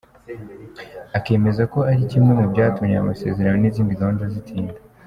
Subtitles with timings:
[1.17, 4.77] Akemeza ko ari kimwe mu byatumye aya masezerano n’izindi gahunda zitinda.